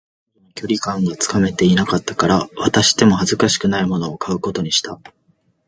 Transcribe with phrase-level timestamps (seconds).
[0.35, 4.99] いまいち、彼女との距離感がつかめていなかったから、渡しても恥ずかしくないものを買うことにした